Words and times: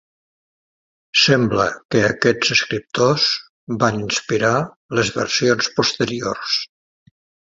Sembla 1.23 1.65
que 1.95 1.99
aquests 2.07 2.53
escriptors 2.55 3.25
van 3.83 3.99
inspirar 4.05 4.53
les 5.01 5.13
versions 5.19 5.69
posteriors. 5.81 6.57